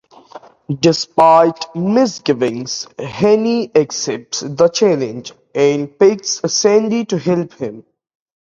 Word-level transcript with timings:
Despite 0.79 1.75
misgivings, 1.75 2.87
Hannay 2.97 3.69
accepts 3.75 4.39
the 4.39 4.67
challenge, 4.67 5.31
and 5.53 5.99
picks 5.99 6.39
Sandy 6.51 7.05
to 7.05 7.19
help 7.19 7.53
him. 7.53 7.85